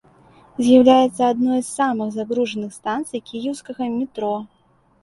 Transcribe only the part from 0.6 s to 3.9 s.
З'яўляецца адной з самых загружаных станцыяй кіеўскага